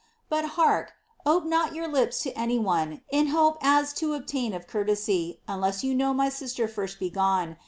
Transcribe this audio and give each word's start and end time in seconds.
o'But 0.31 0.45
hark, 0.57 0.93
ope 1.27 1.45
not 1.45 1.73
yonr 1.73 1.87
lips 1.93 2.23
to 2.23 2.31
any 2.31 2.57
one 2.57 3.03
In 3.11 3.27
hope 3.27 3.59
as 3.61 3.93
to 3.93 4.15
obtain 4.15 4.51
of 4.51 4.65
courtesy, 4.65 5.41
Unless 5.47 5.83
you 5.83 5.93
know 5.93 6.11
my 6.11 6.27
sister 6.29 6.67
first 6.67 6.97
be 6.99 7.11
gone. 7.11 7.57